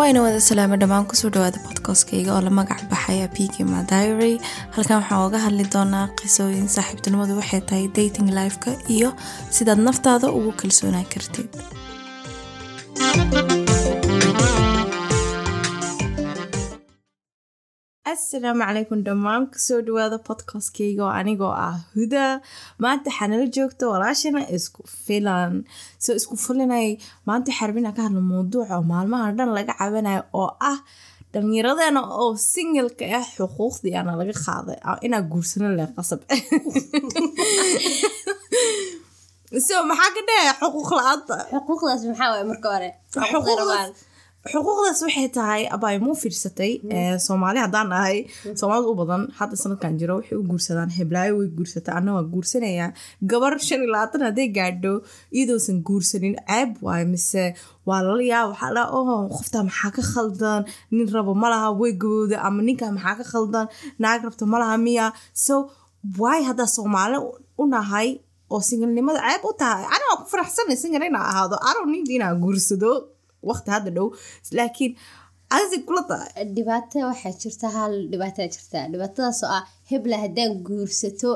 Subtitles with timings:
[0.00, 4.34] waayna wada salaamo dhammaan ku soo dhawaada bodkastkayga oo la magac baxaya pkma diary.
[4.74, 9.08] Halkan waxaan oga hadli doonaa qisooyin saaxiibtinimadu waxay tahay dating lifeka iyo
[9.56, 11.48] sidaad naftaada ugu kalsoonaan kartid
[18.10, 22.24] asalaamu calaykum dhammaan ku soo dhawaada podcastkayga oo anigoo ah huda
[22.82, 25.54] maanta waxaa nala joogta walaashana isku filan.
[26.04, 26.88] Soo isku filanay
[27.28, 30.78] maanta xarbina ka hadla mawduuca oo maalmaha dhan laga cabanayo oo ah
[31.32, 36.20] dhalinyaradana oo singalka ah xuquuqdii ana laga qaaday inaa guursano le qasab.
[39.66, 41.36] So maxaa ka dhahaya xuquuq la'aanta?
[41.52, 42.90] Xuquuqdaas maxaa waay marka hore?
[43.30, 43.90] Xuquuqdaas
[44.48, 46.72] xuquuqdaas waxay tahay abay muu fiirsatay
[47.26, 48.16] soomaali haddaan nahay
[48.60, 52.88] soomaalida u badan hadda sanadkan jiro waxay u guursadaan heblaayo way guursataa anna waa guursanayaa
[53.30, 54.92] gabar shan iyo labaatan hadday gaadho
[55.36, 57.44] iyadoosan guursanin ceeb waayo mise
[57.88, 60.60] waa lala yaa waxaa dhaa oh qoftaa maxaa ka khaldan?
[60.94, 63.66] Nin rabo malaha way gabowda ama ninkaa maxaa ka khaldan?
[64.02, 65.06] Naag rabta malaha miya.
[65.44, 65.54] So
[66.20, 67.16] waay haddaa soomaali
[67.60, 68.08] u nahay
[68.52, 69.84] oo singalnimada ceeb u tahay.
[69.92, 71.56] Ani waa ku faraxsanay singal inaa ahaado.
[71.68, 72.90] Aro ninka inaa guursado
[73.48, 74.08] waqti hadda dhow
[74.58, 74.92] laakiin
[76.56, 81.32] dhibaato waxaa jirta hal dhibaataa jirta dhibaatadaas oo ah hebla haddaan guursato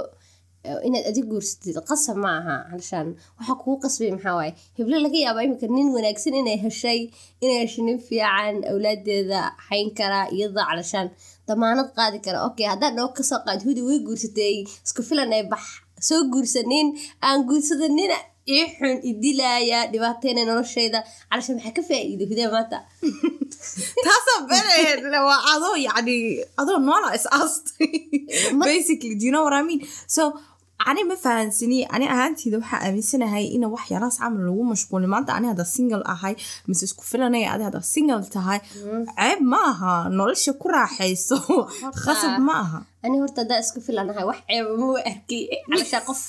[0.87, 5.67] inaad adig guursatid qasab ma aha halshaan waxaa kugu qasbay maxaa heblo laga yaaba iminka
[5.77, 7.01] nin wanaagsan inay heshay
[7.45, 11.09] inay heshay nin fiican awlaadeeda hayn karaa iyada calashaan
[11.49, 14.55] damaanad qaadi kara okay haddaan dhoo ka soo qaad hudi way guursatay
[14.87, 15.65] isku filan ee bax
[16.09, 16.87] soo guursanin
[17.29, 18.17] aan guursadanina
[18.49, 20.99] ii xun idilaaya dhibaateyna noloshayda.
[21.31, 22.79] Calashaan maxaa ka faa-iida hudee maanta?
[24.07, 26.17] Taasaa beenaheed waa adoo yacni
[26.61, 27.95] adoo noola is aastay.
[28.71, 29.81] Basically do you know what I mean?
[30.07, 30.23] So
[30.87, 35.09] ani ma fahansani ani ahaanteyda waxaa aaminsanahay ina wax yaraas camal lagu mashquulin.
[35.15, 36.35] Maanta ani hadda single ahay
[36.69, 38.61] mise isku filanaya adi hadda single tahay
[39.19, 41.39] ceeb ma aha nolosha ku raaxayso.
[42.05, 42.79] Khasab ma aha.
[43.05, 45.43] Ani horta haddaa isku filanahay wax ceeba ma arkay.
[45.71, 46.23] Calashaa qof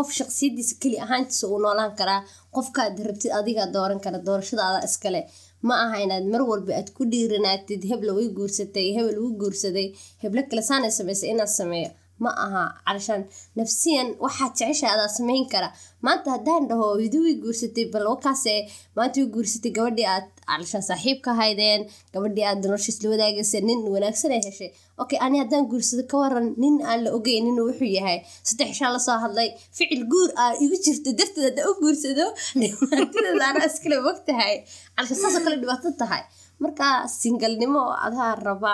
[0.00, 2.20] qof shaqsiyadiisa keli ahaantiisa uu noolaan karaa
[2.56, 5.20] qofkaad rabtid adigaa dooran kara doorashadaada iskale
[5.68, 9.86] ma aha inaad mar walba aad ku dhiiranaatid hebla way guursatay hebel wuu guursaday
[10.22, 11.90] heblo kale saanay samaysay inaad sameeyo
[12.24, 13.22] ma aha calashaan
[13.58, 15.68] nafsiyan waxaad jecesha adaa samayn kara
[16.06, 18.54] maanta haddaan dhaho hiduwii guursatay bal wakaase
[18.96, 21.80] maanta way guursatay gabadhii aad calashaan saaxiib ka haydeen
[22.14, 24.70] gabadhii aad noloshiis la wadaagaysa nin wanaagsan ay heshay.
[25.02, 28.18] Okay ani haddaan guursado ka waran nin aan la ogeyn nin wuxuu yahay.
[28.48, 29.48] Saddex ishaa la soo hadlay.
[29.76, 32.26] Ficil guur aa igu jirto darteed haddaan u guursado
[32.60, 34.54] dhibaatadeeda anaa iskale mogtahay
[34.96, 36.22] calashaan saasoo kale dhibaato tahay.
[36.62, 36.86] Marka
[37.20, 38.72] singalnimo adaa raba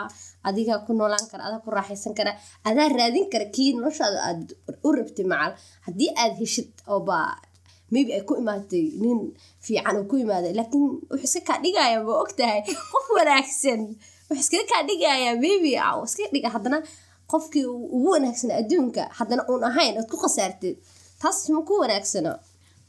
[0.48, 2.32] adigaa ku noolaan kara adaa ku raaxaysan kara
[2.68, 4.42] adaa raadin kara kii noloshaada aad
[4.86, 5.52] u rabtay macal.
[5.86, 7.18] Haddii aad heshid ooba
[7.92, 9.20] maybe ay ku imaatay nin
[9.64, 12.60] fiican oo ku imaaday laakiin wuxuu iska kaa dhigaya ma ogtahay?
[12.92, 13.80] Qof wanaagsan.
[14.28, 15.70] Wuxuu iskaga kaa dhigaya maybe
[16.06, 16.78] iskaga dhiga haddana
[17.30, 20.76] qofkii ugu wanaagsan adduunka haddana uun ahayn ood ku khasaartid
[21.20, 22.32] taas ma ku wanaagsano?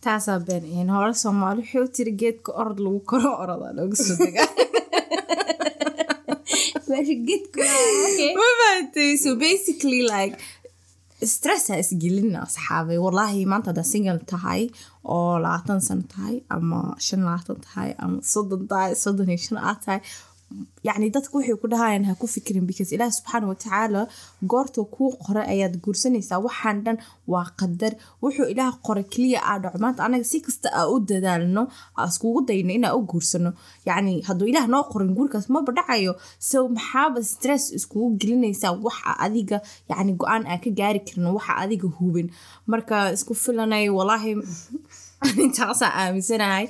[0.04, 4.50] Taasaa been hore soomaali wuxuu tiri geedka orod lagu koro oroda looga soo degaa.
[8.38, 10.40] Fahatay so basically like
[11.26, 14.62] stress ha isgelina asxaabay wallaahi maanta haddaa single tahay
[15.16, 19.80] oo labaatan sano tahay ama shan labaatan tahay ama soddon tahay soddon iyo shan aad
[19.86, 20.00] tahay
[20.88, 24.02] yacni dadka waxay ku dhahayaan ha ku fikirin because ilaah subxaana watacaala
[24.52, 26.40] goorta kuu qoray ayaad guursanaysaa.
[26.48, 26.98] Waxaan dhan
[27.32, 27.94] waa qadar.
[28.24, 31.64] Wuxuu ilaah qoray keliya aa dhaco maanta anaga si kasta aa u dadaalno
[31.98, 33.52] aa iskugu dayno inaa u guursano
[33.88, 36.14] yacni hadduu ilaah noo qorin guurkaas maba dhacayo
[36.50, 38.74] so maxaaba stress iskugu gelinaysaa?
[38.88, 39.58] Waxa adiga
[39.90, 42.28] yacni go'aan aa ka gaari karin waxa adiga hubin.
[42.72, 44.32] Marka isku filanay wallaahi
[45.44, 46.66] intaasaa aaminsanahay.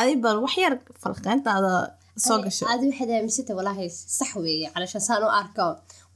[0.00, 1.99] Adi bal wax yar falqeyntaada
[2.72, 3.86] aadi waxaad aaminsanta walaahi
[4.18, 5.66] sax weeye calashaan saan u arko.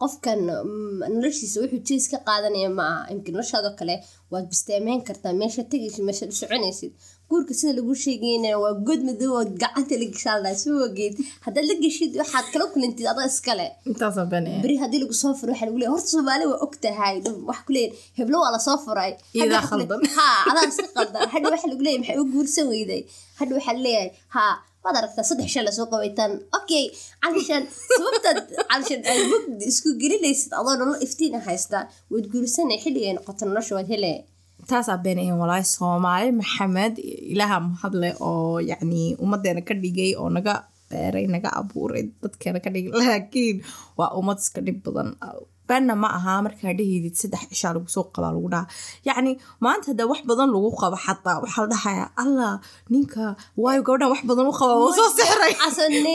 [0.03, 0.41] Qofkan
[1.15, 3.01] noloshiisa wuxuu jees ka qaadanaya ma aha.
[3.13, 3.95] Imka noloshaadoo kale
[4.33, 6.93] waad bistaameyn kartaa meesha tegaysid meesha u soconaysid.
[7.31, 11.15] Guurka sida lagu sheegayna waa god madow oo gacanta la gishaaldaa soo wageed
[11.45, 13.67] haddaad la geshid waxaad kala kulantid adaa iskale
[14.65, 17.15] beri haddii lagu soo furo waxaa lagu leeyahay horta soomaali waa og tahay.
[17.49, 19.13] Wax ku leeyahay heblo waa la soo furay.
[19.37, 20.01] Iyadaa khaldan.
[20.19, 23.03] Ha adaa iska qaldan hadha waxaa lagu leeyahay maxay u guursan weyday?
[23.39, 24.45] Hadha waxaa leeyahay ha
[24.85, 26.33] waad aragtaa saddex shan la soo qabaytaan.
[26.59, 26.85] Okay
[27.25, 27.65] calishaan
[27.97, 28.39] sababtaad
[28.71, 31.79] calishaan aad bog isku gelinaysid adoo nolol iftiin haysta
[32.13, 34.21] waad guursanay xilligay noqoto nolosha waad helaya
[34.71, 36.95] taasaa been ahayn walaahi soomaali maxamed
[37.33, 40.55] ilaaha mahadle oo yacni ummadeena ka dhigay oo naga
[40.91, 42.93] beeray naga abuuray dadkeena ka dhigay.
[43.01, 43.57] Laakiin
[43.99, 45.09] waa ummad iska dhib badan
[45.69, 48.67] beenna ma aha markaa dhahaydid saddex cishaa lagu soo qabaa lagu dhaha.
[49.09, 49.33] Yacni
[49.65, 52.53] maanta hadda wax badan lagu qabo xataa waxaa la dhahayaa allah
[52.93, 53.25] ninka
[53.63, 55.53] waayo gabadhan wax badan u qaba waa soo sixray.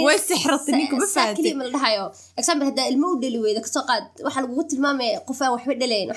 [0.07, 2.05] Way sixratay ninka ma fahatay ma la dhahayo.
[2.39, 5.73] Example haddaa ilmo u dhali weyda ka soo qaad waxaa lagugu tilmaamaya qof aan waxba
[5.81, 6.07] dhalayn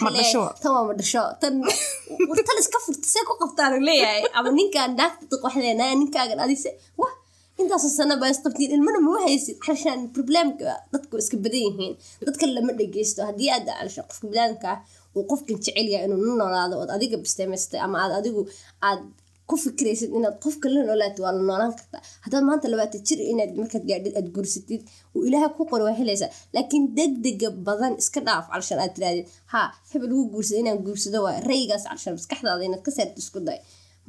[0.62, 1.24] tan waa ma dhasho.
[1.42, 1.52] Tan
[2.48, 4.22] tan iska furta see ku qabtaa leeyahay.
[4.36, 6.70] Ama ninkaan naagta duq wax leenaya ninkaagan adise
[7.00, 7.12] wah
[7.60, 11.94] intaasoo sana baa isqabtiin ilmana ma wahaysid calashaan problemka dadka waa iska badan yihiin.
[12.26, 14.78] Dadka lama dhegeysto haddii aad calashaan qofka ah
[15.16, 18.40] uu qofkan jecel yahay inuu la noolaado ood adiga bisteemaystay ama aad adigu
[18.88, 19.00] aad
[19.48, 23.52] ku fikraysid inaad qofka la noolaato waa la noolaan kartaa haddaad maanta labaatan jir inaad
[23.60, 24.80] markaad gaadhid aad guursatid
[25.14, 29.60] uu ilaahay ku qori waa helaysaa laakiin degdega badan iska dhaaf calashaan aad tirahdid ha
[29.92, 33.58] hebel wuu guursada inaan guursado waa raygaas calashaan maskaxdaada inaad ka saarto isku day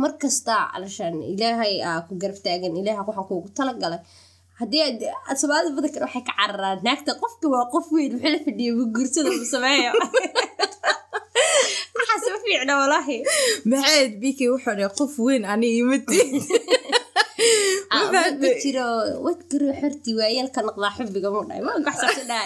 [0.01, 4.01] markasta calashaan ilaahay aa ku garab taagan ilaahay waxaa kuugu talagalay.
[4.61, 6.79] Aad soomaalida badankan waxay ka cararaan.
[6.85, 9.91] Naagta qofka waa qof weyn wuxuu la fadhiya guursada sameeyo.
[11.97, 13.17] Waxaas ma fiicna walaahi
[13.71, 16.19] maxayd biki wuxuu dhahay qof weyn ani imati
[17.91, 18.85] ma ma jiro
[19.25, 21.61] wadkaro xorti waayaalka noqdaa xubbiga mu dhahay.
[21.67, 22.43] Waa gaxsabta dhaa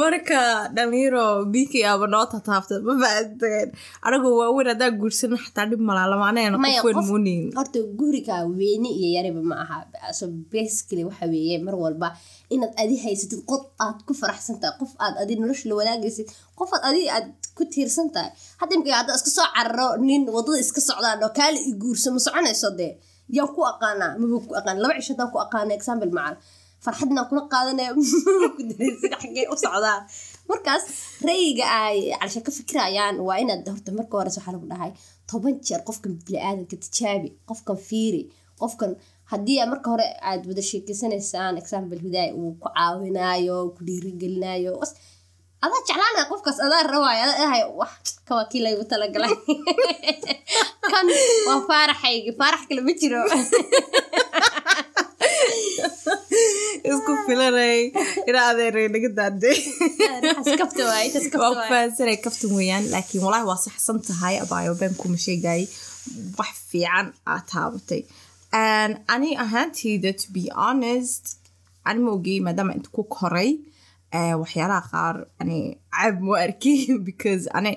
[0.00, 0.40] marka
[0.76, 3.68] dhalinyaro biki aba noo tataabta ma fahanteen
[4.06, 8.36] anagu waaweyn haddaan guursan xataa dhib malaa lamaanayna Maya, qof weyn qof- muunin horta guriga
[8.58, 9.76] weyne iyo yariba ma aha.
[10.18, 10.24] So
[10.54, 12.08] basically waxa weeye mar walba
[12.54, 16.26] inaad adi haysatid qof aad ku faraxsan tahay qof aad adi nolosha la wadaagaysid
[16.58, 17.26] qof aad adi aad
[17.56, 18.30] ku tiirsan tahay.
[18.60, 22.20] Hadda imika hadda iska soo cararo nin waddada iska socdaan oo kaale i guurso ma
[22.26, 22.92] soconayso dee
[23.36, 26.36] yaan ku aqaanaa maba ku aqaan laba cisho haddaan ku aqaana example macal
[26.84, 28.02] farxadnaan kula qaadanaya ku
[29.52, 29.98] u socdaa?
[30.50, 30.84] Markaas
[31.28, 34.92] rayiga ay calasha ka fikirayaan waa inaad horta marka hore waxaa lagu dhahay
[35.30, 38.22] toban jeer qofkan bini-aadanka tijaabi qofkan fiiri
[38.60, 38.90] qofkan
[39.30, 44.72] haddii marka hore aad wada sheekeysanaysaan example hudaay uu ku caawinaayo ku dhiirigelinayo
[45.64, 47.94] adaa jeclaanaya qofkaas adaa rabaayo adaa dhahay wax
[48.28, 49.34] kawaa kii laygu talagalay
[50.92, 51.06] kan
[51.48, 53.22] waa faaraxaygi faarax kale ma jiro
[56.90, 57.80] isku filanay
[58.28, 59.10] ina adeeray naga
[60.62, 61.04] kafta waa
[61.54, 65.64] ku fahansanay kaftan weeyaan laakiin walaahi waa saxsan tahay abaayo been kuma sheegayay
[66.38, 68.02] wax fiican aad taabatay
[69.14, 71.24] ani ahaanteyda to be honest
[71.88, 73.50] ani ma ogey maadaama inta ku koray
[74.12, 76.74] waxyaalaha qaar caab ma arki
[77.08, 77.72] because ani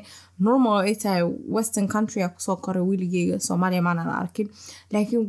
[0.48, 1.24] normal ay tahay
[1.58, 4.48] western country a ku soo koray weligeyga soomaaliya maanan arkin
[4.94, 5.24] laakiin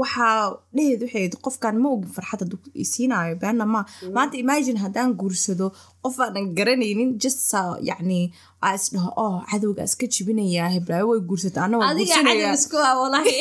[0.00, 3.80] waxaa dheheed waxayd qofkan ma ogin farxad hadduu isiinayo beena ma
[4.16, 5.66] maanta imagine haddaan guursado
[6.04, 7.60] qof aanan garanaynin just sa
[7.90, 8.20] yacni
[8.64, 12.76] aa isdhaho oh cadowga iska jibinayaa heblaayo way guursata ana waa adiga cadow guursanaya isku
[12.88, 13.36] ah walahi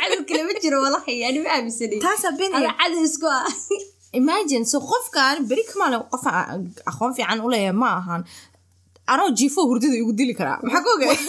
[0.00, 3.44] cadow kale ma jiro walahi ani ma aaminsani taasaa ada benaya cadow isku ah
[4.20, 6.24] imagine so qofkan beri kamaale qof
[6.90, 8.22] aqoon fiican u leeyahay ma ahan.
[9.12, 10.58] Anoo jiifo hurdada igu dili karaa.
[10.64, 11.12] Maxaa ka ogay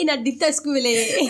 [0.00, 1.26] inaad dhigtaa isku weleeyay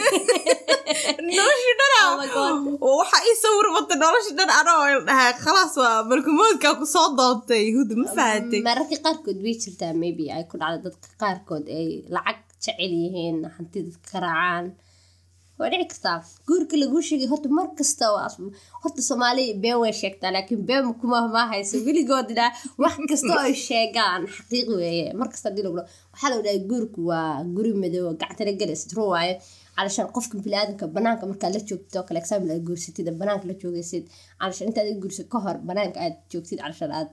[1.37, 2.01] nolosha dhana
[2.41, 6.87] Oh oo waxaa ii sawir wata nolosha dhan anoo il dhahay khalaas waa malkumoodkaa ku
[6.95, 11.65] soo doontay huda ma fahatay mararka qaarkood way jirtaa maybe ay ku dhacdo dadka qaarkood
[11.79, 14.65] ay lacag jecel yihiin hanti dadka ka raacaan
[15.63, 16.17] waa dhici kartaa
[16.49, 18.41] guurka laguu sheegay horta mar kasta waa as-
[18.83, 22.47] horta soomaali been way sheegtaa laakiin been kuma ma hayso weligoodna
[22.83, 25.89] wax kasta ay sheegaan xaqiiq weeye mar kasta haddii lagu dhaho.
[26.13, 29.35] Waxaa lagu dhahay guurku waa guri madow gacantana galaysid run waaye.
[29.77, 34.05] Calashaan qofka biniaadanka banaanka markaad la joogtid oo kale example aad guursatid banaanka la joogaysid
[34.41, 37.09] calashaan intaad guursid ka hor banaanka aad joogtid calashaan aad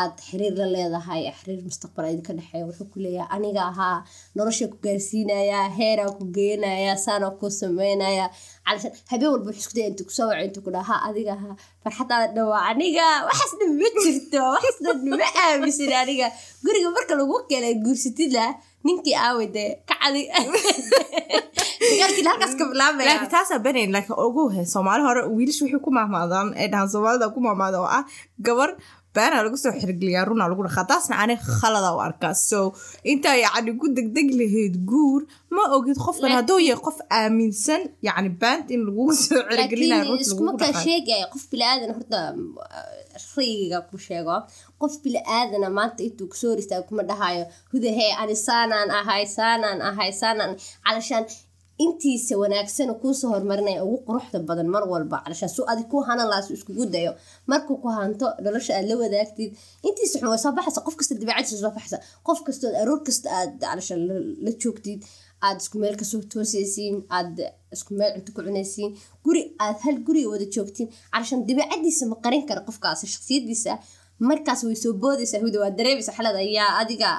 [0.00, 2.98] aad xiriir la leedahay xiriir mustaqbal idinka dhexeeya wuxuu ku
[3.36, 3.96] aniga ahaa
[4.36, 8.26] nolosha ku gaarsiinayaa heeraa ku geenayaa saanaa ku sameynaya
[8.66, 11.32] calashaan habeen walba wuxuu isku daya intuu ku soo waco intuu ku dhaha ha adiga
[11.38, 16.28] ahaa farxadaada dhawaa aniga waxaas dhan ma jirto waxaas dhan ma aaminsan aniga.
[16.64, 18.44] Guriga marka lagu keenay guursatida
[18.84, 19.94] ninkii aaway dee ka
[22.72, 24.62] bilaabaya taasaa laakiin ugu he
[25.06, 28.04] hore wiilasha waxay ku mahmaadaan ee dhahaan soomaalida ku mahmaada oo ah
[28.46, 28.70] gabar
[29.16, 30.86] beena lagu soo xirgeliyaa runaa lagu dhaqaa.
[30.92, 32.60] Taasna ani khalada u arkaa so
[33.12, 35.20] intaa yacni ku degdeg lahayd guur
[35.56, 40.24] ma ogid qofkan hadduu yahay qof aaminsan yacni baant in lagugu soo xirgelinayo laakiin runta
[40.26, 40.84] iskuma lagugu kaa dhaqayo.
[40.86, 42.18] sheegaya qof bilaadan horta
[43.36, 44.36] rayiga ku sheego.
[44.80, 50.10] Qof bilaaadana maanta intuu ku soo hor kuma dhahayo hudahee ani saanaan ahay saanaan ahay
[50.22, 50.52] saanaan
[50.84, 51.24] calashaan
[51.78, 55.16] intiisa wanaagsan kuusoo horumarinaya ugu quruxda badan mar walba.
[55.24, 57.12] Calashaan su adig ku hanan lahaa su iskugu dayo.
[57.50, 59.50] Markuu ku hanto nolosha aad la wadaagtid
[59.88, 60.80] intiisa xun way soo baxaysa.
[60.86, 61.98] Qof kasta dabeecadiisa soo baxaysa.
[62.26, 64.00] Qof kastood aroor kasta aad calashaan
[64.44, 65.00] la- joogtid
[65.46, 67.34] aad isku meel ka soo toosaysiin aad
[67.74, 68.90] isku meel cunto ku cunaysiin
[69.24, 70.88] guri aad hal guriga wada joogtiin.
[71.12, 73.72] Calashaan dabeecadiisa ma qarin kara qofkaas shaksiyadiisa
[74.28, 75.40] markaas way soo boodaysaa.
[75.44, 77.10] Huda waa dareemaysa xalada ayaa adiga.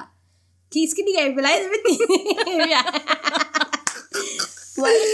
[0.72, 1.82] Kii iska dhigaya bilaayada mid
[4.80, 5.04] waa i qarsooneed taasaa benin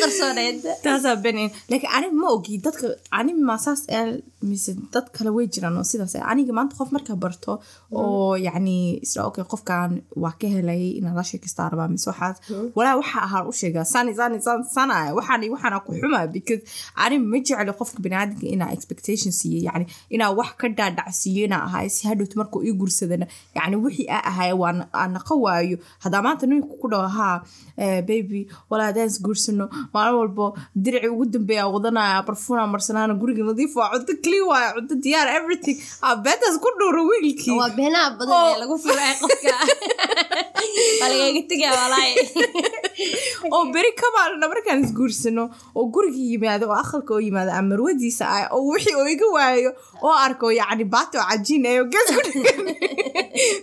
[1.70, 2.86] laakiin aniga ma ogi dadka
[3.18, 4.04] ani maasaas ee
[4.50, 7.52] mise dad kale way jiraan oo sidaas aniga maanta qof markaa barto
[8.00, 9.90] oo yacni isla okay qofkan
[10.22, 12.36] waa ka helay inaad la sheekaysta rabaa mise waxaas
[12.76, 16.62] walaa waxa ahaa u sheegaa sani sani san sana waxaan waxaana ku xumaa because
[17.04, 21.86] ani ma jecli qofka baniaadamka inaa expectation siiyo yacni inaa wax ka dhaadhacsiiyo inaa ahay
[21.96, 25.76] si hadhowta markuu ii gursadana yacni wixii aa ahay waa aan naqa waayo.
[26.04, 27.36] Haddaa maanta ninku ku dhaho haa
[28.08, 28.40] baby
[28.70, 29.64] walaa haddaan is guursano
[29.94, 30.44] maalin walbo
[30.84, 35.76] diricii ugu dambeeya wadanaya barfuuna marsanaana guriga nadiif waa cunto clean waaya cunto diyaar everything.
[36.02, 36.16] Aa
[36.62, 37.58] ku dhuuro wiilkii.
[37.60, 40.10] Waa beenaha badan ee lagu fulay qofka waa lagaga
[40.52, 40.88] tegaya walaahi
[43.54, 45.44] oo beri ka maalina markaan isguursano
[45.78, 49.70] oo guriga yimaado oo aqalka oo yimaado ama marwadiisa ah oo wixii oo iga waayo
[50.06, 52.60] oo arko yacni baato cajiin ayo gees ku dhigan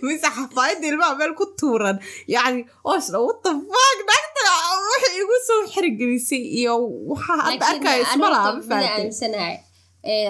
[0.06, 1.96] mise xafaayadda ilmaha meel ku tuuran
[2.34, 3.46] yacni oo isla fuck
[4.08, 4.42] naagta
[4.90, 6.74] wixii igu soo xirigelisay iyo
[7.10, 9.56] waxaa hadda arkaya isma laha ma fahamtay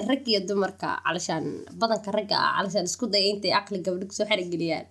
[0.09, 1.45] rag iyo dumarka calashaan
[1.81, 4.87] badanka ragga ah calashaan isku daya intay aqli gabdho ku soo xerigeliyaan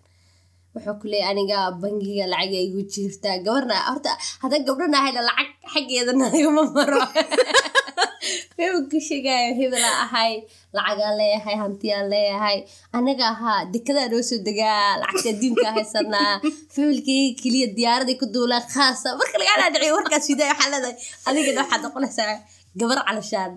[0.74, 3.38] wuxuu ku leeyahay aniga bangiga lacag igu jirtaa.
[3.46, 4.12] Gabarna horta
[4.42, 7.02] haddaan gabdhana ahayna lacag xaggeeda nagama maro.
[8.60, 9.70] Hebel ku sheegaayo
[10.06, 10.34] ahay
[10.76, 12.58] lacagaan leeyahay hantiyaan leeyahay.
[12.98, 16.34] Anaga ahaa dekedaa noo soo degaa lacagta adduunka haysanaa.
[16.74, 19.18] Familkayga keliya diyaaraday ku duulaan khaasa.
[19.20, 20.96] Marka lagaa dhaadhiciyo warkaas fidaa waxaa leedahay?
[21.28, 22.34] Adigana waxaad noqonaysaa
[22.80, 23.52] gabar calashaan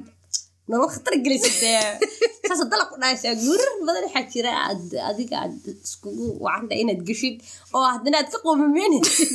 [0.71, 1.81] nolol khatar gelisa dee
[2.49, 5.55] saasa dalab ku dhahaysaa guurar badan waxaa jira aad adiga aad
[5.87, 7.37] iskugu wacanta inaad geshid
[7.77, 9.31] oo haddana aad ka qoomameynaysid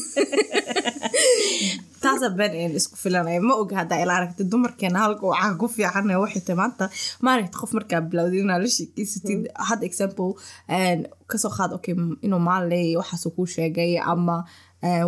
[2.04, 6.08] taasa ben een isku filanaya ma oga haddaa ila aragta dumarkeena halka waxaa ku fiican
[6.24, 6.86] waxay tahay maanta
[7.26, 10.30] maaragta qof markaa bilowday inaa la sheekeysatid had example
[10.78, 14.36] een, ka soo qaad okay inuu maalin waxaasuu kuu sheegay ama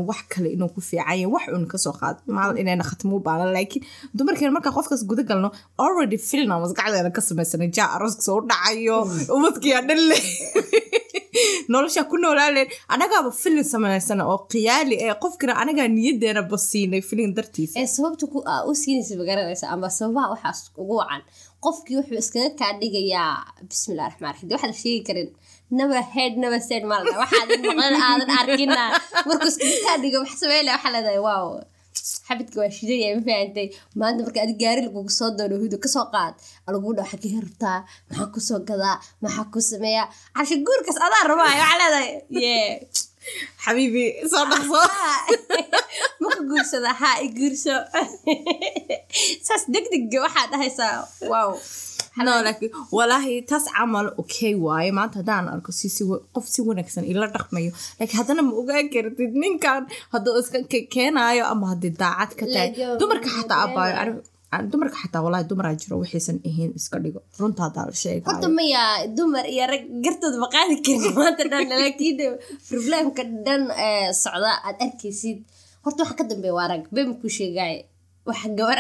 [0.10, 3.26] wax kale inuu ku fiican yahay wax uun ka soo qaad maalin inayna khatmo u
[3.28, 3.86] baanan laakiin
[4.18, 5.50] dumarkeena markaa qofkaas guda galno
[5.86, 8.98] already filna maskaxdeena ka samaysana jaa arooska soo dhacayo
[9.38, 10.18] ubadkiyaa dhalle
[11.74, 17.80] nolosha ku noolaaleen anagaaba filin samaysana oo khiyaali ee qofkana anagaa niyadeena basiinay filin dartiisa
[17.82, 21.22] ee sababta ku aa u siinaysa magaranaysa ama sababaha waxaas ugu wacan
[21.66, 23.34] qofkii wuxuu iskaga kaa dhigayaa
[23.70, 25.30] bismillahi raxmaan raxiim waxaa la sheegi karin
[25.72, 28.84] never head never said maalda waxaadan maqlan aadan arkina
[29.86, 31.48] kaa dhigo wax sameyle waxaa leedahay waaw
[32.28, 33.68] xabidka waa shidaya ma fahantay
[34.00, 36.34] maanta marka adi gaari lagugu soo doono hudo ka soo qaad
[36.68, 40.08] alagu dha waxaa kaga rabtaa maxaa ku soo gadaa maxaa ku sameeyaa?
[40.36, 42.12] Cashe guurkaas adaa rabaayo waxaa leedahay
[42.44, 42.70] yee
[43.64, 44.82] xabiibi soo dhaqso.
[46.24, 47.76] Maka guursada haa i guurso.
[49.48, 50.94] Saas degdega waxaa dhahaysaa
[51.32, 51.52] wow
[52.98, 54.92] walaahi taas camal okay waaye.
[55.00, 55.72] Maanta haddaan arko
[56.36, 57.72] qof si wanaagsan ila dhaqmayo.
[58.00, 59.82] Laakiin haddana ma ogaan kartid ninkan
[60.14, 62.70] hadduu iska ke- keenaayo ama haddii daacad ka tahay.
[63.00, 63.96] Dumarka xataa abaayo
[64.72, 67.20] dumarka xataa walaahi dumaraa jiro waxaysan ahayn iska dhigo.
[67.40, 68.84] Runta haddaa la horta sheegaayo maya
[69.18, 71.14] dumar iyo rag gartooda ma qaadi karin.
[71.20, 72.18] Maanta dhan laakiin
[72.70, 75.38] problemka dhan ee socda aad arkaysid
[75.86, 76.84] horta waxa ka dambeeya waa rag.
[76.96, 77.74] Been kuu sheegay
[78.28, 78.80] waxa gabar.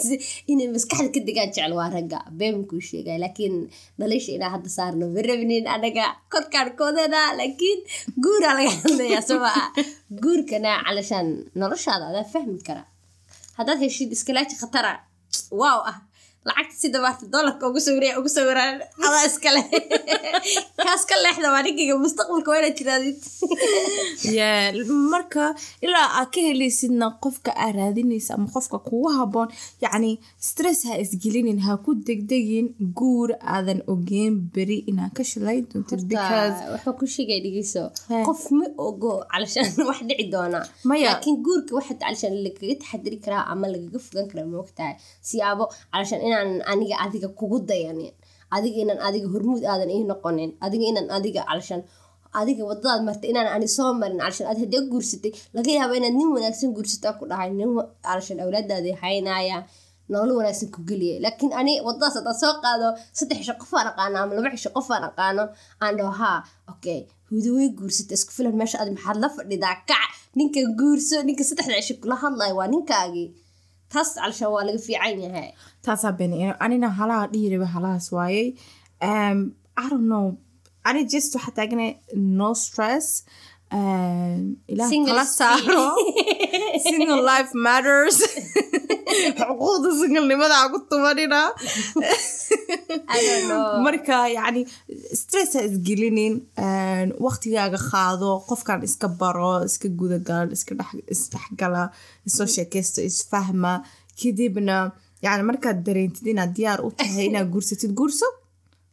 [0.50, 2.20] Inay maskaxda ka degaan jecel waa ragga.
[2.38, 3.54] Been kuu sheegay laakiin
[3.98, 6.06] dhaliisha inaa hadda saarno ma rabnin anaga.
[6.32, 7.80] Korkaan koodana laakiin
[8.24, 9.50] guuraa laga hadlayaa soma
[10.22, 11.28] guurkana calashaan
[11.60, 12.82] noloshaada adaa fahmi kara.
[13.58, 14.92] Haddaad heshid iskalaaji khatara
[15.60, 15.98] waaw ah
[16.48, 19.62] lacagta sida maarta doolarka ugu sawiraya ugu sawiraan adaa iskale
[20.84, 23.18] kaas ka leexda waa ninkayga mustaqbalka waa inaad tiraadid.
[24.38, 24.72] Yeah,
[25.12, 25.44] marka
[25.84, 29.48] ilaa aad ka helaysidna qofka aad raadinaysa ama qofka kugu haboon
[29.84, 30.10] yacni
[30.48, 32.66] stress ha isgelinin ha ku degdegin
[32.98, 36.56] guur aadan ogeyn beri inaa ka shalay doontid because
[37.00, 38.18] ku sheegay dhegeyso He.
[38.28, 40.60] qof ma ogo calashaan wax dhici doona.
[40.88, 41.04] Maya.
[41.08, 44.94] laakiin guurka waxaa calashaan lagaga taxadiri karaa ama lagaga fogan karaa moogtahay
[45.28, 48.12] siyaabo calashaan inaan aniga adiga kugu dayanin.
[48.56, 50.50] Adiga inaan adiga hormuud aadan ii noqonin.
[50.66, 51.82] Adiga inaan adiga calashaan
[52.40, 56.28] adiga wadadaad martay inaan ani soo marin calashaan aad hadee guursatay laga yaabo inaad nin
[56.34, 57.50] wanaagsan guursataa ku dhahay.
[57.58, 57.70] Nin
[58.06, 59.58] calashaan awlaadaada haynaya
[60.12, 62.88] nolol wanaagsan ku geliya laakiin ani wadadaas haddaan soo qaado
[63.18, 63.54] saddex cisho
[63.90, 65.44] aqaano ama laba cisho aqaano
[65.82, 66.38] aan dhaho haa
[66.72, 67.00] okay
[67.30, 69.76] hudo way guursata isku filan meesha aad maxaad la fadhidaa?
[69.90, 73.26] Kac ninka guurso ninka saddexda cisho kula hadlayo waa ninkaagii
[73.94, 75.48] taas calashaan waa laga fiican yahay.
[75.86, 78.46] Taasaa beni anina halaha dhihi raba halahaas waayey
[79.10, 79.38] um,
[79.82, 80.26] i don't know.
[80.88, 81.90] Ani just waxaa taaganay
[82.40, 83.08] no stress.
[83.78, 84.40] Um,
[84.72, 85.84] ilaah kala saaro.
[86.88, 88.18] Single life matters
[89.38, 91.40] xuquuqda singlenimadaa ku tumanina
[93.86, 94.62] marka yacni
[95.20, 96.34] stress ha isgelinin
[97.26, 100.46] waqtigaaga qaado qofkan iska baro iska gudagal
[101.14, 101.82] isdhexgala
[102.28, 103.72] isoo sheekaysto isfahma
[104.20, 104.76] kadibna
[105.26, 108.26] yani markaad dareentid inaad diyaar u tahay inaad guursatid guurso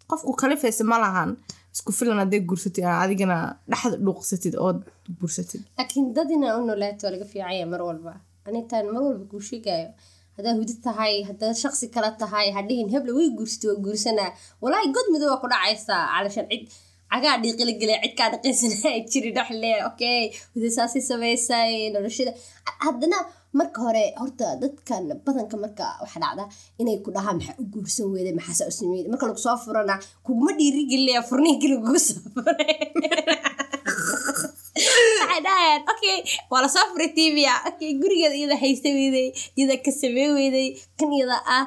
[0.10, 1.30] qofku kalifaysa ma lahan
[1.76, 3.38] isku filan hadday guursatid adigana
[3.72, 4.80] dhexda dhuuqsatid ood
[5.20, 8.14] guursatid laakiin dad inaa u noolaato waa laga fiicanya mar walba
[8.48, 9.42] anitaan mar walba kuu
[10.42, 14.30] haddaa hudi tahay haddaa shaqsi kale tahay hadhihin hebla way guursatay waa guursanaa
[14.64, 16.64] walaahi god midow waa ku dhacaysaa calashan cid
[17.12, 20.22] cagaa dhiiqila gelay cid kaa dhaqaysana ay jiri dhexle okay.
[20.56, 22.32] Huda saasay samaysay noloshada
[22.86, 23.20] haddana
[23.60, 26.44] marka hore horta dadkan badanka marka waxa dhacda
[26.82, 29.96] inay ku dhahaan maxaa u guursan weyda maxaasa u marka lagu soo furana
[30.26, 32.72] kuguma dhiiri gelinaya furniinka lagugu soo furay
[35.42, 36.18] waxay dhahayaan okay
[36.52, 39.28] waa la soo furay tvya okay gurigeeda iyada haysta weyday
[39.60, 40.68] iyada ka samey weyday
[41.00, 41.64] kan iyada ah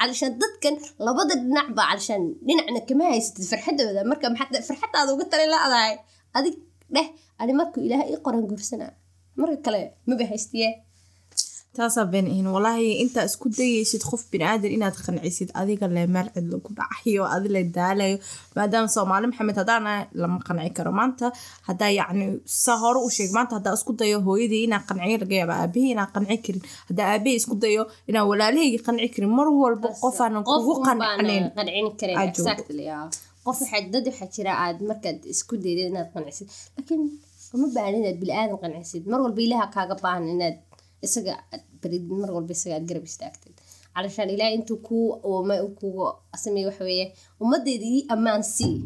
[0.00, 0.74] calishaan dadkan
[1.06, 5.94] labada dhinac ba calishaan dhinacna kama haysatid farxadooda marka maxaa farxadaada uga tali la-dahay
[6.38, 6.56] adig
[6.94, 7.06] dheh
[7.42, 8.92] ani markuu ilaahay ii qoran guursanaa
[9.40, 10.68] marka kale maba haystiye
[11.76, 16.56] taasaa been ahin walaahi intaa isku dayaysid qof biniaadan inaad qancisid adiga le meel cidlo
[16.64, 18.16] ku dhacayo adi la daalayo
[18.56, 20.90] maadaama soomaali maxamed haddaana lama qanci karo.
[21.00, 21.26] Maanta
[21.68, 22.26] haddaa yacni
[22.62, 26.08] sa hore u sheeg maanta haddaa isku dayo hooyadii inaa qanciyo laga yaaba aabahii inaa
[26.14, 26.62] qanci karin.
[26.88, 30.72] Haddaa aabahii isku dayo inaa walaalahaygi qanci karin mar walba qofaanan kugu
[32.92, 33.08] ah.
[33.48, 33.60] qof
[33.92, 37.02] dad waxaa jira aad markaad isku daydid inaad qancisid laakiin
[37.54, 40.56] uma baahan inaad bili-aadan qancisid mar walba ilaaha kaaga baahan inaad
[41.06, 41.34] isaga
[42.22, 43.54] mar walba isaga garab istaagtid.
[43.94, 46.02] Calashaan ilaahay intuu kuu oomay uu kugu
[46.42, 47.06] sameeye waxa weeye
[47.42, 48.76] ummadeedii ammaan sii.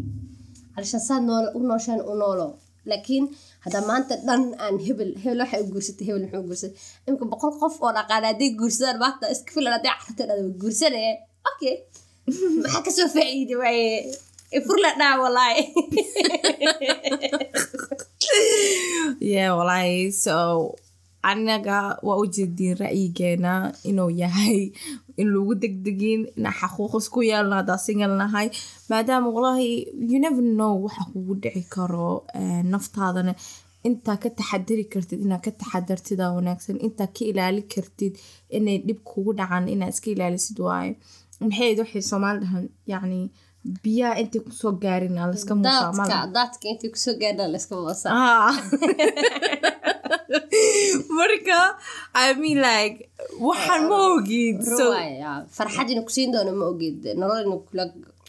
[0.75, 2.47] Calashaan saad nool u nooshaan u noolo.
[2.91, 3.25] Laakiin
[3.65, 6.77] haddaa maanta dhan aan hebel hebel waxa guursatay hebel muxuu guursatay?
[7.07, 11.13] Imika boqol qof oo dhaqaana hadday guursadaan maanta iska filan hadday carto dhada guursanaya
[11.51, 11.75] okay
[12.63, 13.89] maxaa ka soo faa'iida waaye?
[14.67, 15.65] Furla dhaa walaahi
[19.33, 20.37] yeah walaahi so
[21.31, 23.53] anaga waa u jeediin ra'yigeena
[23.91, 24.59] inuu yahay
[25.21, 28.49] in lagu degdegin inaa xaquuq isku yeelno haddaa singal nahay.
[28.91, 29.71] Maadaama walaahi
[30.11, 32.09] you never know waxa kugu dhici karo
[32.41, 33.35] eh, naftaadana.
[33.89, 36.77] Intaa ka taxadari kartid inaa ka taxadartidaa wanaagsan.
[36.87, 38.15] Intaa ka ilaali kartid
[38.57, 40.93] inay dhib kugu dhacan inaa iska ilaalisid waaye.
[41.47, 43.21] Maxay waxay soomaali dhahan yacni
[43.85, 48.11] biyaha intay ku soo gaarin laska musaamala daadka daadka intay ku soo gaadhaan layska moosaa
[48.11, 48.53] Ah.
[51.19, 51.61] marka
[52.23, 52.97] i mean like
[53.49, 54.59] waxaan ma ogid
[55.57, 57.85] farxad ina kusiin doono ma ogid nolol ina kula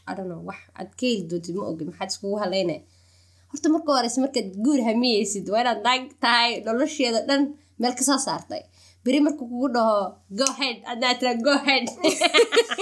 [0.10, 2.76] I don't know, wax aad ka heli doontid ma ogid maxaad iskugu haleyne
[3.52, 7.42] horta marka horeyse markaad guur hamiyeysid waa inaad naag tahay nolosheeda dhan
[7.82, 8.62] meel ka soo saartay
[9.06, 9.98] beri markuu kugu dhaho
[10.40, 11.86] go head adnaa tira go head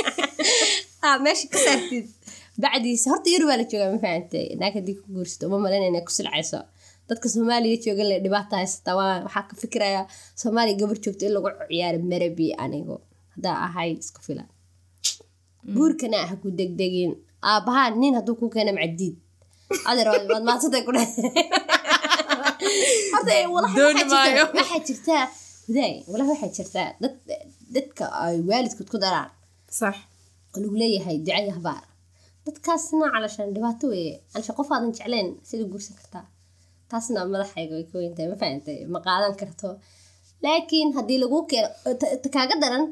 [1.06, 2.06] ah meesha ka saartid
[2.63, 6.04] bacdiisa horta yar waa la joogaa ma fahantay naag haddii ku guursato uma malayn inay
[6.08, 6.60] ku silcayso
[7.10, 10.04] dadka soomaaliya jooga le dhibaata haysata waxaa ka fikirayaa
[10.41, 12.95] soomaaliya gabar joogto in lagu ciyaaro marabi anigo
[13.34, 14.47] haddaa ahay isku filan
[15.76, 17.12] guurkana ah ku degdegin
[17.52, 19.15] aabahaa nin hadduu ku keena macadiid
[19.89, 20.91] adeer waad waad maadsantay ku
[24.58, 25.30] waxaa jirtaa-
[25.67, 27.15] hudaay walahi waxaa jirtaa dad
[27.76, 29.30] dadka ay waalidkood ku daraan
[29.80, 29.95] sax
[30.62, 31.84] lagu leeyahay ducaya habaar
[32.46, 34.16] dadkaasna calashaan dhibaato weeye.
[34.34, 36.26] Calashaan qof aadan jecleen sida guursan kartaa
[36.92, 39.68] taasna madaxayga way ka weyntahay ma fahantay ma qaadan karto?
[40.44, 41.70] Laakiin haddii lagu keeno
[42.36, 42.86] kaaga daran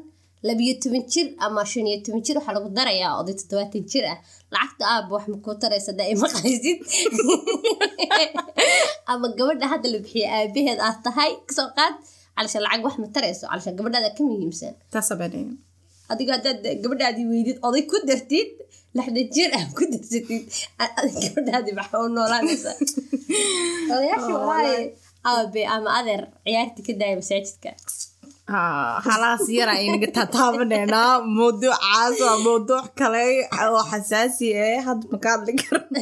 [0.48, 4.18] labiyo toban jir ama shan iyo toban jir waxaa lagu darayaa oday toddobaatan jir ah
[4.54, 6.78] lacagta aaba wax makuu taraysa daa ima qaysid
[9.12, 11.94] ama gabadha hadda la bixiya aabaheed aad tahay ka soo qaad
[12.36, 14.74] calashaan lacag wax ma tarayso calashaan gabadhaada ka muhiimsan.
[16.12, 18.48] Adigo haddaad gabadhaadii weydid oday ku dartid
[18.96, 20.44] lixdan jir ah ku darsatid
[21.22, 22.70] gabadhaadii maxaa u noolaanaysa
[23.94, 24.84] odayaasha walaahi
[25.32, 27.70] aabe ama adeer ciyaarta ka daaya masaajidka
[29.08, 33.24] halaas yara aynaga taataabaneynaa mawduucaas waa mawduuc kale
[33.66, 36.00] oo xasaasi ah hadda maka hadli karno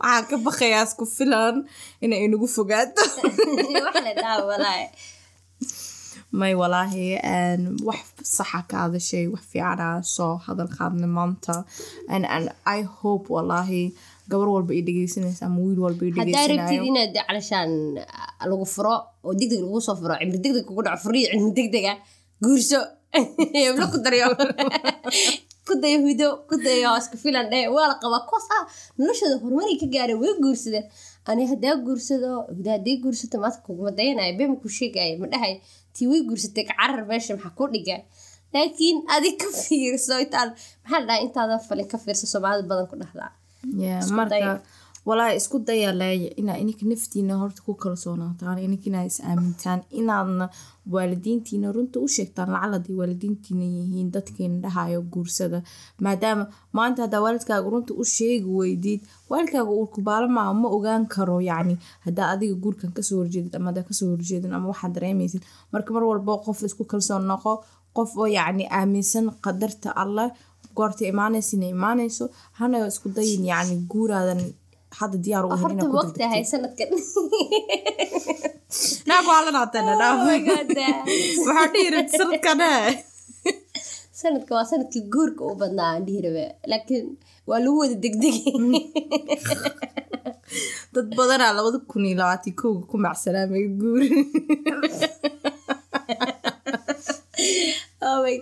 [0.00, 1.56] waxaan ka baqayaa isku filan
[2.04, 3.02] inay inagu fogaato
[3.84, 4.86] wax la dhaha walaahi
[6.32, 7.16] may walaahi
[7.88, 11.64] wax saxa ka hadashay wax fiicana soo hadal qaadnay maanta.
[12.66, 13.94] I hope walaahi
[14.28, 17.72] gabar walba i dhegeysanaysa ama wiil walba haddaa rabtid inaad calashaan
[18.50, 21.92] lagu furo oo degdeg lagu soo furo cimri degdeg kugu dhaco furiyo cilmi degdega
[22.42, 22.80] guurso.
[23.56, 24.28] Heblo ku daryo.
[25.68, 28.64] Ku dayo hudo ku dayo iska filan dhe waa la qabaa kuwaas ah
[28.96, 30.84] noloshooda horumaray ka gaareen way guursadeen.
[31.28, 35.60] Ani haddaa guursado huda hadday guursato maanta kuguma dayanaya bema ku sheegaya ma dhahay
[35.98, 37.96] tii way guursatay ka carar meesha maxaa ku dhiga
[38.54, 40.48] laakiin adig ka fiirso intaan
[40.84, 43.30] maxaa dhahaa intaadan falin ka fiirso soomaalida badan ku dhahdaa
[45.08, 50.46] Yeah, Isku daya leeya inaa ininka naftiina horta ku kalsoonaataan ininka inaa is aamintaan inaadna
[50.94, 55.62] waalidiintiina runta u sheegtaan haday waalidiintiina yihiin dadkiina dhahayo guursada.
[56.04, 61.40] Maadaama maanta haddaa waalidkaaga runta u sheegi weydid waalidkaaga uu kubaalo maaha ma ogaan karo
[61.40, 65.42] yacni haddaa adiga guurkan ka soo horjeedid ama haddaa ka soo horjeedin ama waxaad dareemaysid.
[65.72, 67.64] Marka mar walbo qof isku kalsoon noqo
[67.96, 70.28] qof oo yacni aaminsan qadarta allah
[70.76, 72.24] goorta imaanaysa imaanayso
[72.58, 74.40] hana isku dayin yacni guuraadan
[75.00, 76.88] hadda diyaar u horta inaad ku waqti ahay sanadkan
[80.46, 82.70] waxaa dhihi rabti sanadkane
[84.20, 87.06] sanadka waa sannadkii guurka u badnaa aan dhihi rabe laakiin
[87.48, 88.52] waa lagu wada degdegay
[90.94, 94.00] dad badanaa labada kun iyo labaatan kowga ku macsanaamay guur
[98.28, 98.36] my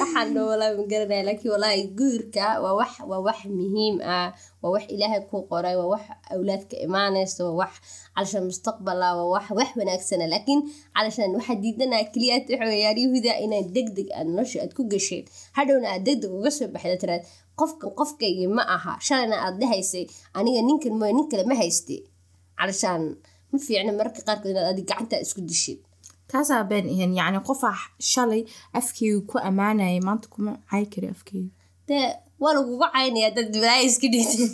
[0.00, 4.30] waxaan dho walaahi ma garanaya laakiin guurka waa wax waa wax muhiim ah.
[4.62, 6.04] Waa wax ilaahay ku qoray waa wax
[6.34, 7.72] awlaadka imaanaysa waa wax
[8.14, 10.60] calashan mustaqbal ah waa wax wax wanaagsana laakiin
[10.94, 15.24] calashan waxaa diidanaa keliyaad waxa weeyaan yahuda inaad degdeg aad nolosha aad ku gasheen.
[15.56, 17.22] Hadhowna aad degdeg uga soo baxda tiraad
[17.58, 18.92] qofkan qofkaygii ma aha.
[19.06, 20.04] Shalayna aad dhahaysay
[20.38, 21.96] aniga ninkan mooy nin kale ma hayste
[22.58, 23.02] calashaan
[23.50, 25.78] ma fiicna mararka qaarkood inaad adig gacantaa isku dishid
[26.30, 27.76] taasaa been ahayn yacni qofaa
[28.12, 28.42] shalay
[28.78, 31.50] afkeyga ku ammaanayay maanta kuma cayi kari afkeyga
[31.88, 32.06] dee
[32.42, 34.48] waa laguga caynayaa dad balaayo iska dhigtay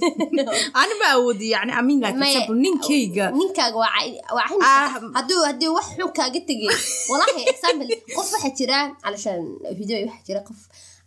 [0.81, 6.11] ani ma awoodi yacni amin laakiin ninkeyga ninkaaga waa cay- cayn hadduu haddii wax xun
[6.19, 6.71] kaaga tegay
[7.11, 9.43] walahi example qof waxaa jira calashaan
[9.79, 10.61] hido waxaa jira qof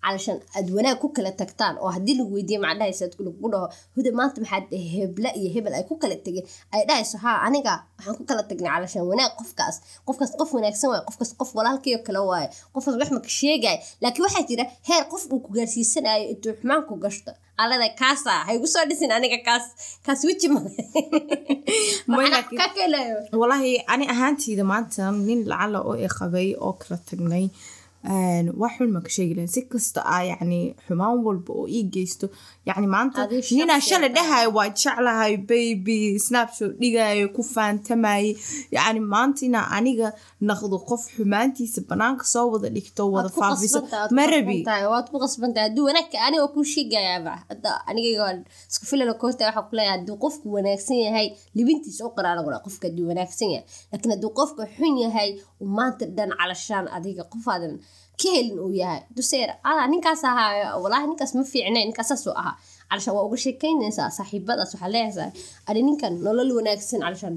[0.04, 2.60] calashaan aad wanaag ku kala tagtaan oo haddii lagu weydiiye
[3.28, 7.38] lagu dhaho huda maanta maxaad hebla iyo hebel ay ku kala tegeen ay dhahayso haa
[7.48, 9.76] aniga waxaan ku kala tagnay calashaan wanaag qofkaas
[10.08, 14.46] qofkaas qof wanaagsan waaye qofkaas qof walaalkayo kale waaye qofkaas wax maka sheegay laakiin waxaa
[14.50, 17.32] jira heer qof uu ku gaarsiisanayo intuu xumaan ku gashto
[17.62, 19.66] alada kaasa ha igu soo dhisin aniga kaas
[20.06, 20.60] kaas weji ma
[22.08, 26.74] Maya, macna laakiin- ka kelayo walaahi ani ahaanteyda maanta nin lacala oo i qabay oo
[26.82, 27.46] kala tagnay
[28.62, 29.52] wax xun ma ka sheegi lahayn.
[29.56, 32.26] Si kasta ah yacni xumaan walba oo ii geysto
[32.68, 33.28] yacni maanta
[33.58, 34.16] ninaa shalay ah.
[34.16, 38.36] dhahayo waa jeclahay baby snapshot dhigayo ku faantamayay
[38.76, 40.08] yacni maanta inaa aniga
[40.50, 43.80] naqdo qof xumaantiisa banaanka soo wada dhigto wada faafiso
[44.12, 48.40] ma ku rabi qasbantahay, waad ku qasbantahay hadduu wanaagka aniga kuu sheegayaaba hadda aniga waan
[48.72, 51.28] isku filana koorta waxaa kuleeyahay hadduu qofku wanaagsan yahay
[51.58, 55.30] libintiisa u qaraana qura qofka hadduu wanaagsan yahay laakiin hadduu qofka xun yahay
[55.78, 57.74] maanta dhan calashaan adiga qofaadan
[58.22, 62.56] ka helin uu yahay duseer ada ninkaas ahaa walaahi ninkaas ma fiicnay ninkaas saasuu ahaa
[62.90, 65.32] calashaan waa uga sheekaynaysaa saaxiibadaas waxaa leeyahay
[65.70, 67.36] ani ninkan nolol wanaagsan calashaan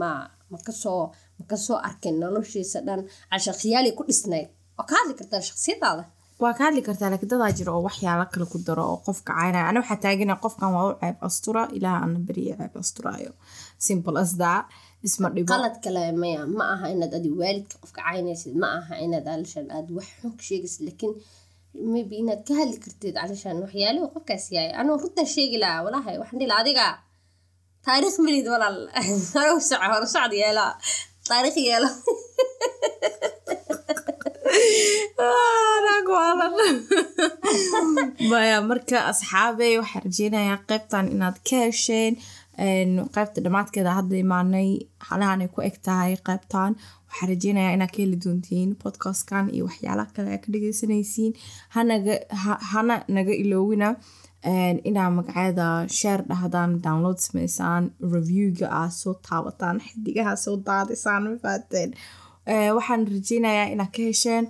[0.00, 0.10] ma
[0.52, 1.02] ma ka soo
[1.38, 3.00] ma ka soo arkin noloshiisa dhan
[3.30, 6.04] calashaan khiyaali ku dhisnayd waa ka hadli kartaa shaksiyadaada
[6.42, 9.64] waa ka hadli kartaa laakiin dadaa jira oo waxyaalo kale ku daro oo qofka caynaya
[9.70, 13.32] ana waxaa taagana qofkan waa u ceeb astura ilaah ana beriya ceeb asturaayo
[13.88, 14.64] simple as that
[15.06, 19.26] isma dhibo qalad kale maya ma aha inaad adi waalidka qofka caynaysid ma aha inaad
[19.34, 21.12] alishaan aad wax xun ka sheegaysid laakiin
[21.92, 24.72] maybe inaad ka hadli kartid alishaan waxyaaluhu qofkaas yahay.
[24.80, 26.86] Anuu runtaa sheegi lahaa walaahi waxaan dhihi lahaa adiga.
[27.84, 28.78] Taariikh milid walaal.
[29.34, 30.64] Hore u soco hore socod yeela
[31.28, 31.90] taariikh yeelo.
[36.18, 36.52] Waalan
[38.30, 42.14] maya marka asxaabey waxaa rajeynayaa qeybtan inaad ka hesheen
[42.66, 44.68] een, qeybta dhammaadkeeda hadda imaanay
[45.08, 46.72] halahan ay ku eg tahay qeybtan
[47.08, 51.32] waxaa rajeynayaa inaad ka heli doontiin podcastkan iyo waxyaalaha kale aad ka dhegeysanaysiin
[52.72, 53.88] hana naga iloowina
[54.90, 55.66] inaa magacyada
[55.98, 61.90] share dhahdaan download samaysaan reviewga aad soo taabataan xidigaha soo daadisaan mafaateen
[62.52, 64.44] Ee, waxaan rajeynayaa inaad ka hesheen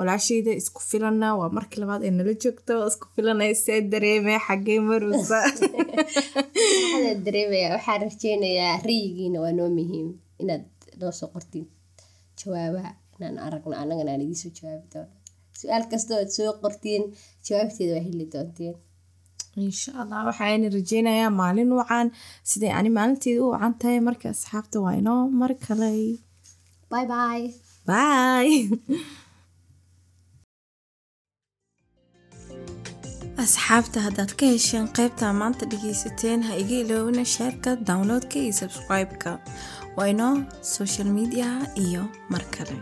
[0.00, 7.14] walaashayda isku filana waa markii labaad ee nala joogto isku filanaysee dareeme xagee marusa waxaa
[7.26, 10.08] dareemaya waxaan rajeynayaa rayigiina waa noo muhiim
[10.42, 10.64] inaad
[11.00, 11.66] noo soo qortiin
[12.40, 15.10] jawaabaha inaan aragno annagana aan idiin soo jawaabi doono
[15.60, 17.02] su'aal kasta oad soo qortiin
[17.46, 18.74] jawaabteeda waa heli doonteen
[19.66, 22.06] insha allah waxaana rajeynayaa maalin wacan
[22.50, 25.90] siday ani maalinteeda u wacan tahay marka asxaabta waa inoo mar kale
[26.90, 27.44] bye bye
[27.88, 28.54] bye
[33.44, 39.32] asxaabta haddaad ka hesheen qaybta maanta dhegeysateen ha iga iloowina sheerka downloadka iyo subscribe-ka.
[39.96, 40.34] Waa inoo
[40.76, 41.48] social media
[41.84, 42.76] iyo mar kale